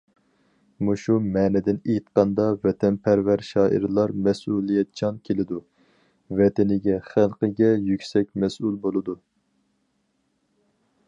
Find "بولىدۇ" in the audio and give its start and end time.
8.87-9.19